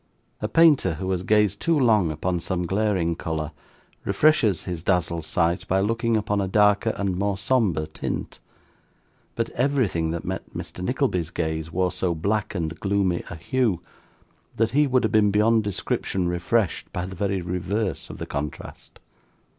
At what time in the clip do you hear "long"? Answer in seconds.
1.79-2.09